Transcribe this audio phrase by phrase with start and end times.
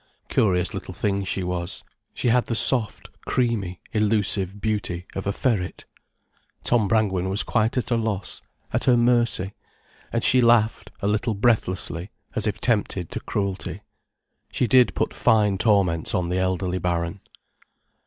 [0.29, 1.83] Curious little thing she was,
[2.15, 5.85] she had the soft, creamy, elusive beauty of a ferret.
[6.63, 8.41] Tom Brangwen was quite at a loss,
[8.73, 9.53] at her mercy,
[10.11, 13.81] and she laughed, a little breathlessly, as if tempted to cruelty.
[14.51, 17.19] She did put fine torments on the elderly Baron.